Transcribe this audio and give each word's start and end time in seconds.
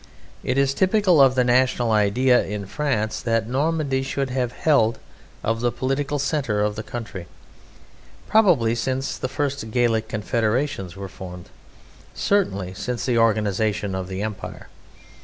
It 0.43 0.57
is 0.57 0.73
typical 0.73 1.21
of 1.21 1.35
the 1.35 1.43
national 1.43 1.91
idea 1.91 2.43
in 2.43 2.65
France 2.65 3.21
that 3.21 3.47
Normandy 3.47 4.01
should 4.01 4.31
have 4.31 4.51
"held" 4.51 4.97
of 5.43 5.59
the 5.61 5.71
political 5.71 6.17
centre 6.17 6.59
of 6.61 6.75
the 6.75 6.81
country, 6.81 7.27
probably 8.27 8.73
since 8.73 9.15
the 9.15 9.27
first 9.29 9.69
Gallic 9.69 10.07
confederations 10.07 10.95
were 10.95 11.07
formed, 11.07 11.49
certainly 12.15 12.73
since 12.73 13.05
the 13.05 13.19
organization 13.19 13.93
of 13.93 14.07
the 14.07 14.23
Empire. 14.23 14.69